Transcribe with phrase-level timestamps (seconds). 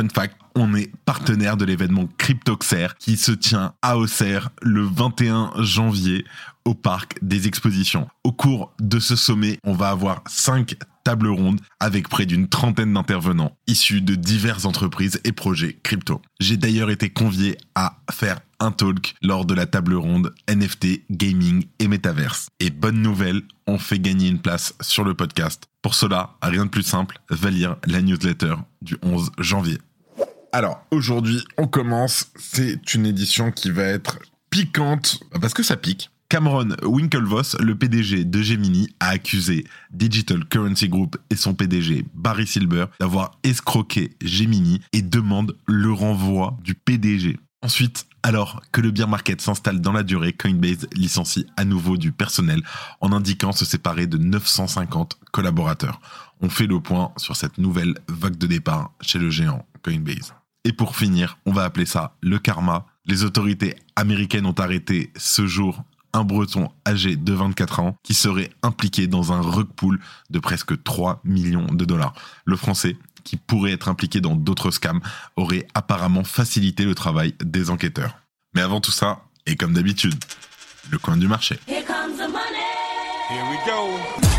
[0.00, 5.52] Fun fact, on est partenaire de l'événement CryptoXer qui se tient à Auxerre le 21
[5.58, 6.24] janvier
[6.64, 8.08] au parc des expositions.
[8.24, 12.94] Au cours de ce sommet, on va avoir 5 tables rondes avec près d'une trentaine
[12.94, 16.22] d'intervenants issus de diverses entreprises et projets crypto.
[16.40, 21.66] J'ai d'ailleurs été convié à faire un talk lors de la table ronde NFT, gaming
[21.78, 22.48] et metaverse.
[22.58, 25.64] Et bonne nouvelle, on fait gagner une place sur le podcast.
[25.82, 29.78] Pour cela, rien de plus simple, va lire la newsletter du 11 janvier.
[30.52, 32.32] Alors, aujourd'hui, on commence.
[32.36, 34.18] C'est une édition qui va être
[34.50, 36.10] piquante, parce que ça pique.
[36.28, 42.46] Cameron Winklevoss, le PDG de Gemini, a accusé Digital Currency Group et son PDG Barry
[42.46, 47.36] Silber d'avoir escroqué Gemini et demande le renvoi du PDG.
[47.62, 52.12] Ensuite, alors que le bear market s'installe dans la durée, Coinbase licencie à nouveau du
[52.12, 52.62] personnel
[53.00, 56.00] en indiquant se séparer de 950 collaborateurs.
[56.40, 60.32] On fait le point sur cette nouvelle vague de départ chez le géant Coinbase.
[60.64, 62.86] Et pour finir, on va appeler ça le karma.
[63.06, 65.82] Les autorités américaines ont arrêté ce jour
[66.12, 70.82] un breton âgé de 24 ans qui serait impliqué dans un rug pool de presque
[70.82, 72.14] 3 millions de dollars.
[72.44, 75.00] Le français qui pourrait être impliqué dans d'autres scams,
[75.36, 78.18] aurait apparemment facilité le travail des enquêteurs.
[78.54, 80.14] Mais avant tout ça, et comme d'habitude,
[80.90, 81.58] le coin du marché.
[81.68, 82.66] Here comes the money.
[83.28, 84.29] Here we go.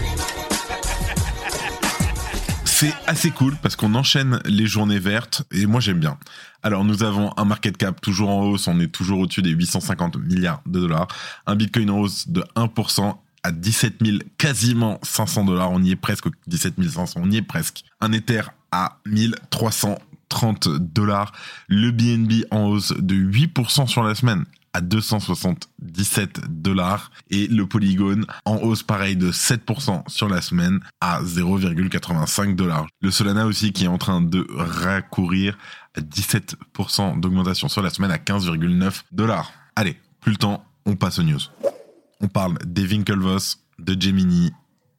[2.82, 6.18] C'est assez cool parce qu'on enchaîne les journées vertes et moi j'aime bien.
[6.64, 10.16] Alors nous avons un market cap toujours en hausse, on est toujours au-dessus des 850
[10.16, 11.08] milliards de dollars,
[11.46, 15.96] un Bitcoin en hausse de 1% à 17 000, quasiment 500 dollars, on y est
[15.96, 17.84] presque, 17 500, on y est presque.
[18.00, 18.41] Un Ether
[18.72, 21.34] à 1330 dollars,
[21.68, 28.22] le BNB en hausse de 8% sur la semaine à 277 dollars et le Polygon
[28.46, 32.88] en hausse pareil de 7% sur la semaine à 0,85 dollars.
[33.02, 35.58] Le Solana aussi qui est en train de raccourir
[35.96, 39.52] à 17% d'augmentation sur la semaine à 15,9 dollars.
[39.76, 41.40] Allez, plus le temps, on passe aux news.
[42.22, 44.52] On parle des Winklevoss, de Gemini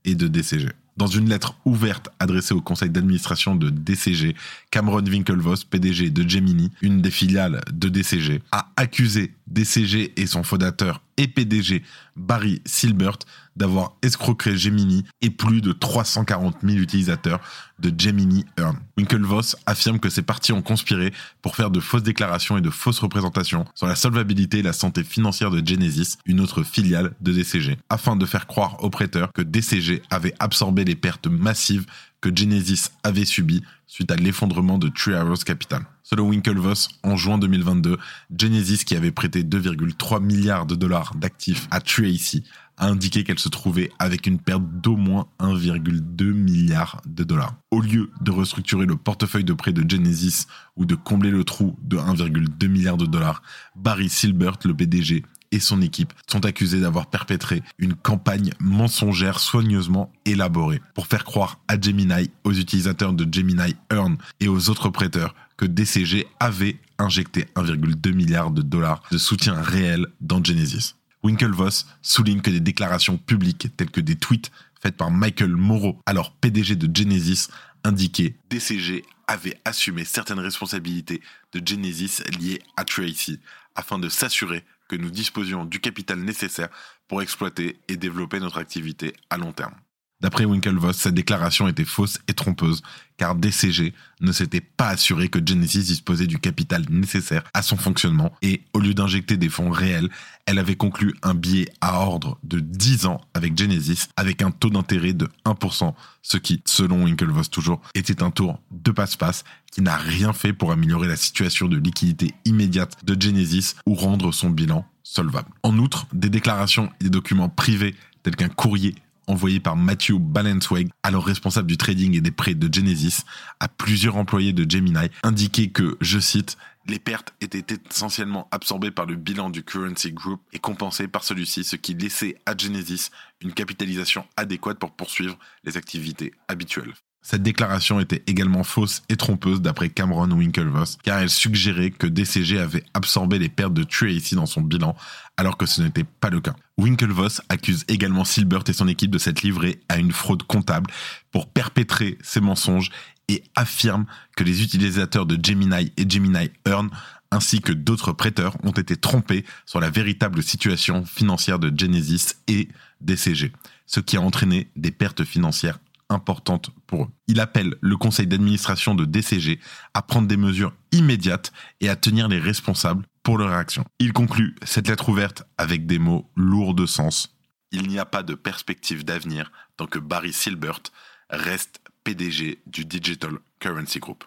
[0.05, 0.71] et de DCG.
[0.97, 4.37] Dans une lettre ouverte adressée au conseil d'administration de DCG,
[4.71, 10.43] Cameron Winklevoss, PDG de Gemini, une des filiales de DCG, a accusé DCG et son
[10.43, 11.83] fondateur et PDG
[12.17, 13.19] Barry Silbert
[13.57, 17.41] d'avoir escroqué Gemini et plus de 340 000 utilisateurs
[17.79, 18.79] de Gemini Earn.
[18.97, 21.13] Winklevoss affirme que ces parties ont conspiré
[21.43, 25.05] pour faire de fausses déclarations et de fausses représentations sur la solvabilité et la santé
[25.05, 29.43] financière de Genesis, une autre filiale de DCG, afin de faire croire aux prêteurs que
[29.43, 31.87] DCG avait absorbé les pertes massives
[32.23, 35.85] que Genesis avait subies suite à l'effondrement de Tree Arrows Capital.
[36.03, 37.99] Selon Winklevoss, en juin 2022,
[38.39, 42.45] Genesis, qui avait prêté 2,3 milliards de dollars d'actifs à Tracy,
[42.79, 47.55] a indiqué qu'elle se trouvait avec une perte d'au moins 1,2 milliard de dollars.
[47.71, 50.47] Au lieu de restructurer le portefeuille de prêt de Genesis
[50.77, 53.43] ou de combler le trou de 1,2 milliard de dollars,
[53.77, 60.11] Barry Silbert, le PDG, et son équipe sont accusés d'avoir perpétré une campagne mensongère soigneusement
[60.25, 65.35] élaborée pour faire croire à Gemini, aux utilisateurs de Gemini Earn et aux autres prêteurs
[65.57, 70.95] que DCG avait injecté 1,2 milliard de dollars de soutien réel dans Genesis.
[71.23, 76.33] Winklevoss souligne que des déclarations publiques telles que des tweets faits par Michael Moreau, alors
[76.33, 77.49] PDG de Genesis,
[77.85, 83.39] indiquaient DCG avait assumé certaines responsabilités de Genesis liées à Tracy
[83.75, 86.69] afin de s'assurer que nous disposions du capital nécessaire
[87.09, 89.75] pour exploiter et développer notre activité à long terme.
[90.23, 92.83] D'après Winklevoss, cette déclaration était fausse et trompeuse,
[93.17, 98.33] car DCG ne s'était pas assuré que Genesis disposait du capital nécessaire à son fonctionnement,
[98.41, 100.09] et au lieu d'injecter des fonds réels,
[100.47, 104.71] elle avait conclu un billet à ordre de 10 ans avec Genesis, avec un taux
[104.71, 105.93] d'intérêt de 1%,
[106.23, 109.43] ce qui, selon Winklevoss toujours, était un tour de passe-passe
[109.73, 114.33] qui n'a rien fait pour améliorer la situation de liquidité immédiate de Genesis ou rendre
[114.33, 115.49] son bilan solvable.
[115.65, 118.95] En outre, des déclarations et des documents privés tels qu'un courrier
[119.27, 123.25] envoyé par Matthew Balanceweg, alors responsable du trading et des prêts de Genesis,
[123.61, 129.07] à plusieurs employés de Gemini, indiquait que, je cite, les pertes étaient essentiellement absorbées par
[129.07, 133.11] le bilan du Currency Group et compensées par celui-ci, ce qui laissait à Genesis
[133.41, 136.93] une capitalisation adéquate pour poursuivre les activités habituelles.
[137.25, 142.59] Cette déclaration était également fausse et trompeuse d'après Cameron Winklevoss, car elle suggérait que DCG
[142.59, 144.97] avait absorbé les pertes de Tracy dans son bilan,
[145.37, 146.57] alors que ce n'était pas le cas.
[146.79, 150.91] Winklevoss accuse également Silbert et son équipe de s'être livrés à une fraude comptable
[151.31, 152.91] pour perpétrer ces mensonges
[153.29, 154.05] et affirme
[154.37, 156.91] que les utilisateurs de Gemini et Gemini Earn
[157.31, 162.69] ainsi que d'autres prêteurs ont été trompés sur la véritable situation financière de Genesis et
[163.01, 163.53] DCG,
[163.87, 165.79] ce qui a entraîné des pertes financières
[166.13, 167.09] importantes pour eux.
[167.27, 169.61] Il appelle le conseil d'administration de DCG
[169.95, 173.85] à prendre des mesures immédiates et à tenir les responsables pour leur réaction.
[173.99, 177.37] Il conclut cette lettre ouverte avec des mots lourds de sens.
[177.71, 180.83] Il n'y a pas de perspective d'avenir tant que Barry Silbert
[181.31, 184.25] reste PDG du Digital Currency Group.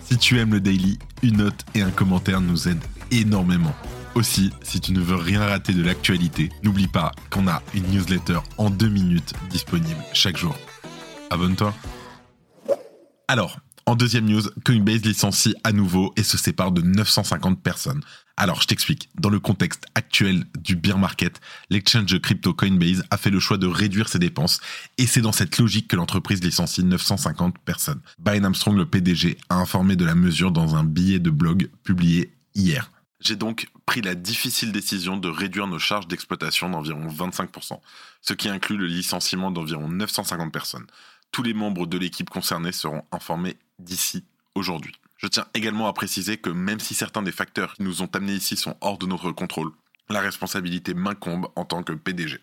[0.00, 3.74] Si tu aimes le daily, une note et un commentaire nous aident énormément.
[4.16, 8.38] Aussi, si tu ne veux rien rater de l'actualité, n'oublie pas qu'on a une newsletter
[8.56, 10.56] en deux minutes disponible chaque jour.
[11.28, 11.74] Abonne-toi.
[13.28, 18.00] Alors, en deuxième news, Coinbase licencie à nouveau et se sépare de 950 personnes.
[18.38, 19.10] Alors, je t'explique.
[19.20, 21.38] Dans le contexte actuel du bear market,
[21.68, 24.60] l'exchange de crypto Coinbase a fait le choix de réduire ses dépenses
[24.96, 28.00] et c'est dans cette logique que l'entreprise licencie 950 personnes.
[28.18, 32.32] Brian Armstrong, le PDG, a informé de la mesure dans un billet de blog publié
[32.54, 32.90] hier.
[33.26, 37.80] J'ai donc pris la difficile décision de réduire nos charges d'exploitation d'environ 25%,
[38.22, 40.86] ce qui inclut le licenciement d'environ 950 personnes.
[41.32, 44.22] Tous les membres de l'équipe concernée seront informés d'ici
[44.54, 44.94] aujourd'hui.
[45.16, 48.34] Je tiens également à préciser que même si certains des facteurs qui nous ont amenés
[48.34, 49.72] ici sont hors de notre contrôle,
[50.08, 52.38] la responsabilité m'incombe en tant que PDG.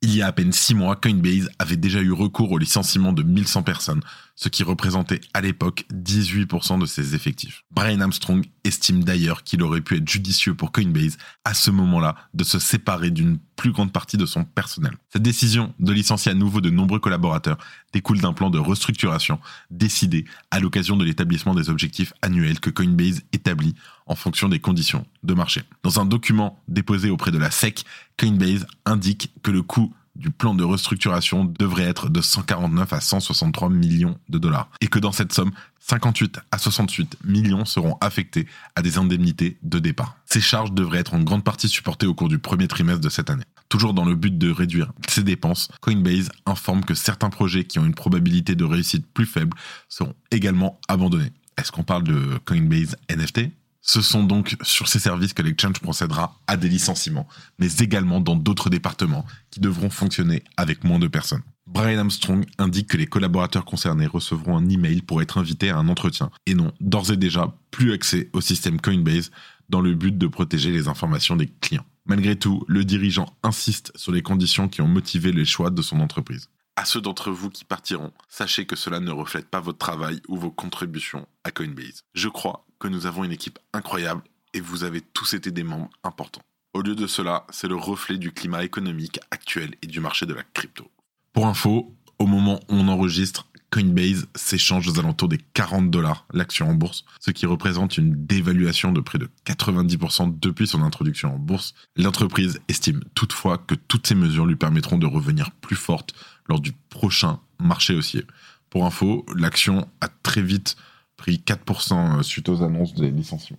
[0.00, 3.24] Il y a à peine six mois, Coinbase avait déjà eu recours au licenciement de
[3.24, 4.00] 1100 personnes,
[4.36, 7.64] ce qui représentait à l'époque 18% de ses effectifs.
[7.72, 12.44] Brian Armstrong estime d'ailleurs qu'il aurait pu être judicieux pour Coinbase à ce moment-là de
[12.44, 14.92] se séparer d'une plus grande partie de son personnel.
[15.12, 17.58] Cette décision de licencier à nouveau de nombreux collaborateurs
[17.92, 19.40] découle d'un plan de restructuration
[19.72, 23.74] décidé à l'occasion de l'établissement des objectifs annuels que Coinbase établit
[24.08, 25.62] en fonction des conditions de marché.
[25.82, 27.84] Dans un document déposé auprès de la SEC,
[28.18, 33.70] Coinbase indique que le coût du plan de restructuration devrait être de 149 à 163
[33.70, 34.68] millions de dollars.
[34.80, 38.46] Et que dans cette somme, 58 à 68 millions seront affectés
[38.76, 40.16] à des indemnités de départ.
[40.26, 43.30] Ces charges devraient être en grande partie supportées au cours du premier trimestre de cette
[43.30, 43.44] année.
[43.68, 47.84] Toujours dans le but de réduire ces dépenses, Coinbase informe que certains projets qui ont
[47.84, 49.56] une probabilité de réussite plus faible
[49.88, 51.32] seront également abandonnés.
[51.58, 53.50] Est-ce qu'on parle de Coinbase NFT
[53.88, 57.26] ce sont donc sur ces services que l'exchange procédera à des licenciements,
[57.58, 61.42] mais également dans d'autres départements qui devront fonctionner avec moins de personnes.
[61.66, 65.88] Brian Armstrong indique que les collaborateurs concernés recevront un email pour être invités à un
[65.88, 69.30] entretien et n'ont d'ores et déjà plus accès au système Coinbase
[69.70, 71.86] dans le but de protéger les informations des clients.
[72.04, 76.00] Malgré tout, le dirigeant insiste sur les conditions qui ont motivé les choix de son
[76.00, 76.50] entreprise.
[76.76, 80.36] À ceux d'entre vous qui partiront, sachez que cela ne reflète pas votre travail ou
[80.36, 82.04] vos contributions à Coinbase.
[82.14, 84.22] Je crois que nous avons une équipe incroyable
[84.54, 86.42] et vous avez tous été des membres importants.
[86.74, 90.34] Au lieu de cela, c'est le reflet du climat économique actuel et du marché de
[90.34, 90.90] la crypto.
[91.32, 96.70] Pour info, au moment où on enregistre, Coinbase s'échange aux alentours des 40 dollars l'action
[96.70, 101.38] en bourse, ce qui représente une dévaluation de près de 90% depuis son introduction en
[101.38, 101.74] bourse.
[101.96, 106.14] L'entreprise estime toutefois que toutes ces mesures lui permettront de revenir plus forte
[106.48, 108.24] lors du prochain marché haussier.
[108.70, 110.76] Pour info, l'action a très vite
[111.18, 113.58] pris 4% euh, suite aux annonces des licenciements.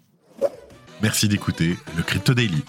[1.04, 2.64] Merci d'écouter le Crypto Daily.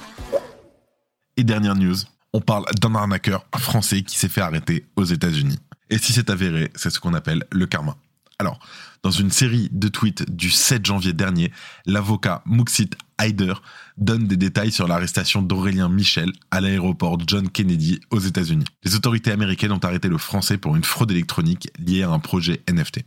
[1.39, 1.97] Et dernière news,
[2.35, 5.59] on parle d'un arnaqueur français qui s'est fait arrêter aux États-Unis.
[5.89, 7.97] Et si c'est avéré, c'est ce qu'on appelle le karma.
[8.39, 8.59] Alors,
[9.03, 11.53] dans une série de tweets du 7 janvier dernier,
[11.87, 13.55] l'avocat Muxit Hyder
[13.99, 18.65] donne des détails sur l'arrestation d'Aurélien Michel à l'aéroport John Kennedy aux États-Unis.
[18.85, 22.63] Les autorités américaines ont arrêté le français pour une fraude électronique liée à un projet
[22.71, 23.01] NFT.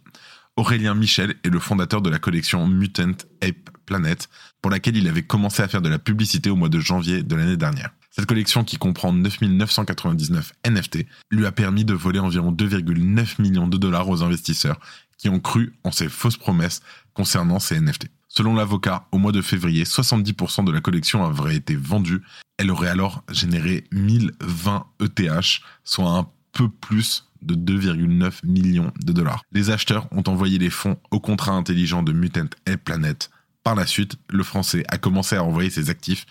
[0.55, 4.29] Aurélien Michel est le fondateur de la collection Mutant Ape Planet,
[4.61, 7.35] pour laquelle il avait commencé à faire de la publicité au mois de janvier de
[7.35, 7.89] l'année dernière.
[8.11, 13.77] Cette collection, qui comprend 9999 NFT, lui a permis de voler environ 2,9 millions de
[13.77, 14.79] dollars aux investisseurs
[15.17, 16.81] qui ont cru en ses fausses promesses
[17.15, 18.09] concernant ces NFT.
[18.27, 22.21] Selon l'avocat, au mois de février, 70% de la collection aurait été vendue.
[22.57, 29.43] Elle aurait alors généré 1020 ETH, soit un peu plus de 2,9 millions de dollars.
[29.51, 33.29] Les acheteurs ont envoyé les fonds au contrat intelligent de Mutant et Planet.
[33.63, 36.25] Par la suite, le français a commencé à envoyer ses actifs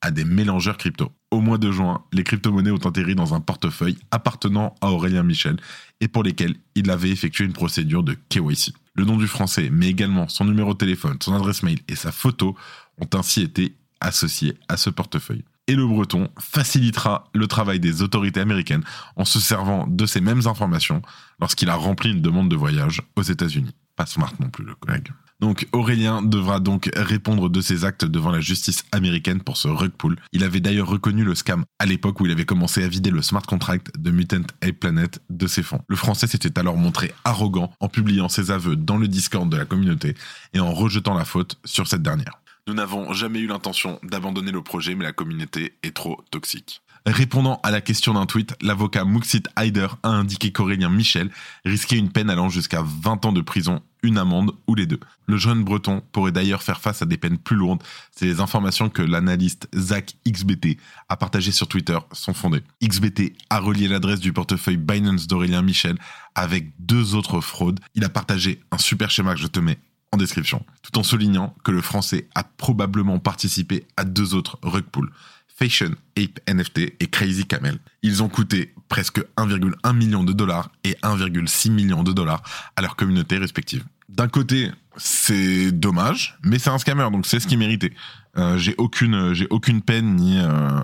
[0.00, 1.12] à des mélangeurs crypto.
[1.30, 5.56] Au mois de juin, les crypto-monnaies ont atterri dans un portefeuille appartenant à Aurélien Michel
[6.00, 8.72] et pour lesquels il avait effectué une procédure de KYC.
[8.94, 12.12] Le nom du français, mais également son numéro de téléphone, son adresse mail et sa
[12.12, 12.56] photo
[13.00, 15.44] ont ainsi été associés à ce portefeuille.
[15.68, 18.82] Et le breton facilitera le travail des autorités américaines
[19.16, 21.02] en se servant de ces mêmes informations
[21.40, 23.74] lorsqu'il a rempli une demande de voyage aux États-Unis.
[23.94, 25.08] Pas smart non plus, le collègue.
[25.40, 29.90] Donc Aurélien devra donc répondre de ses actes devant la justice américaine pour ce rug
[29.90, 30.16] pull.
[30.32, 33.22] Il avait d'ailleurs reconnu le scam à l'époque où il avait commencé à vider le
[33.22, 35.82] smart contract de Mutant Ape Planet de ses fonds.
[35.86, 39.64] Le français s'était alors montré arrogant en publiant ses aveux dans le Discord de la
[39.64, 40.16] communauté
[40.54, 42.40] et en rejetant la faute sur cette dernière.
[42.68, 46.82] Nous n'avons jamais eu l'intention d'abandonner le projet, mais la communauté est trop toxique.
[47.06, 51.30] Répondant à la question d'un tweet, l'avocat Muxit Hyder a indiqué qu'Aurélien Michel
[51.64, 55.00] risquait une peine allant jusqu'à 20 ans de prison, une amende ou les deux.
[55.24, 57.82] Le jeune breton pourrait d'ailleurs faire face à des peines plus lourdes
[58.14, 60.76] si les informations que l'analyste Zach XBT
[61.08, 62.62] a partagées sur Twitter sont fondées.
[62.86, 65.96] XBT a relié l'adresse du portefeuille Binance d'Aurélien Michel
[66.34, 67.80] avec deux autres fraudes.
[67.94, 69.78] Il a partagé un super schéma que je te mets
[70.12, 74.84] en description, tout en soulignant que le français a probablement participé à deux autres rug
[74.84, 75.10] pools.
[75.58, 77.78] Fashion Ape NFT et Crazy Camel.
[78.02, 82.42] Ils ont coûté presque 1,1 million de dollars et 1,6 million de dollars
[82.76, 83.84] à leur communauté respective.
[84.08, 87.92] D'un côté, c'est dommage, mais c'est un scammer, donc c'est ce qu'il méritait.
[88.36, 90.80] Euh, j'ai aucune, j'ai aucune peine ni euh,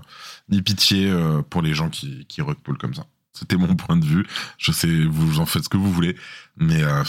[0.49, 2.43] ni pitié euh, pour les gens qui qui
[2.79, 3.07] comme ça.
[3.35, 4.27] C'était mon point de vue.
[4.59, 6.17] Je sais, vous en faites ce que vous voulez,
[6.57, 7.03] mais euh,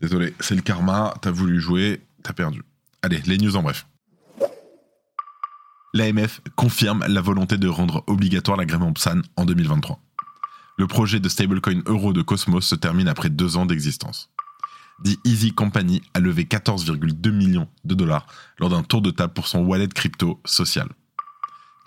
[0.00, 1.14] désolé, c'est le karma.
[1.22, 2.62] T'as voulu jouer, t'as perdu.
[3.02, 3.86] Allez, les news en bref.
[5.94, 10.00] L'AMF confirme la volonté de rendre obligatoire l'agrément PSAN en 2023.
[10.76, 14.30] Le projet de stablecoin euro de Cosmos se termine après deux ans d'existence.
[15.04, 18.26] The Easy Company a levé 14,2 millions de dollars
[18.58, 20.88] lors d'un tour de table pour son wallet crypto social.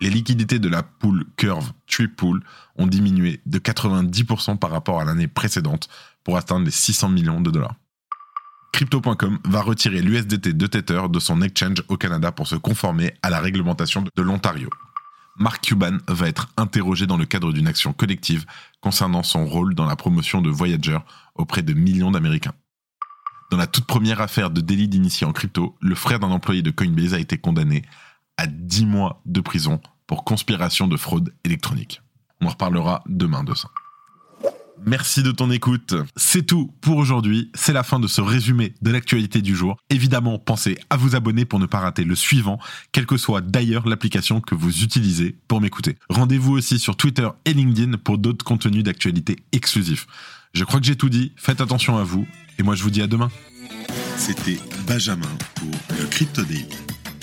[0.02, 2.44] Les liquidités de la pool Curve Tripool
[2.76, 5.90] ont diminué de 90% par rapport à l'année précédente
[6.24, 7.76] pour atteindre les 600 millions de dollars.
[8.74, 13.30] Crypto.com va retirer l'USDT de Tether de son exchange au Canada pour se conformer à
[13.30, 14.70] la réglementation de l'Ontario.
[15.38, 18.46] Mark Cuban va être interrogé dans le cadre d'une action collective
[18.82, 20.98] concernant son rôle dans la promotion de Voyager
[21.36, 22.54] auprès de millions d'Américains.
[23.52, 26.72] Dans la toute première affaire de délit d'initié en crypto, le frère d'un employé de
[26.72, 27.84] Coinbase a été condamné
[28.38, 32.02] à 10 mois de prison pour conspiration de fraude électronique.
[32.42, 33.70] On en reparlera demain de ça.
[34.84, 35.94] Merci de ton écoute.
[36.16, 37.52] C'est tout pour aujourd'hui.
[37.54, 39.78] C'est la fin de ce résumé de l'actualité du jour.
[39.92, 42.58] Évidemment, pensez à vous abonner pour ne pas rater le suivant,
[42.92, 45.98] quelle que soit d'ailleurs l'application que vous utilisez pour m'écouter.
[46.10, 50.08] Rendez-vous aussi sur Twitter et LinkedIn pour d'autres contenus d'actualité exclusifs.
[50.54, 51.32] Je crois que j'ai tout dit.
[51.36, 52.28] Faites attention à vous.
[52.58, 53.30] Et moi, je vous dis à demain.
[54.18, 55.70] C'était Benjamin pour
[56.00, 56.42] le Crypto.